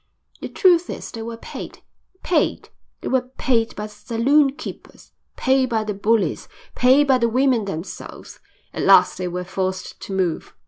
The 0.39 0.49
truth 0.49 0.89
is, 0.89 1.11
they 1.11 1.21
were 1.21 1.37
paid. 1.37 1.83
Paid. 2.23 2.69
They 3.01 3.09
were 3.09 3.21
paid 3.21 3.75
by 3.75 3.85
the 3.85 3.93
saloon 3.93 4.53
keepers, 4.53 5.11
paid 5.35 5.69
by 5.69 5.83
the 5.83 5.93
bullies, 5.93 6.47
paid 6.73 7.05
by 7.07 7.19
the 7.19 7.29
women 7.29 7.65
themselves. 7.65 8.39
At 8.73 8.81
last 8.81 9.19
they 9.19 9.27
were 9.27 9.43
forced 9.43 9.99
to 10.01 10.11
move." 10.13 10.55